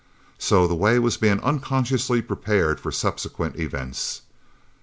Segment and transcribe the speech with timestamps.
[0.39, 4.23] So the way was being unconsciously prepared for subsequent events.